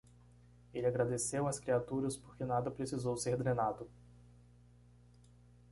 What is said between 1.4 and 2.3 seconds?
às criaturas,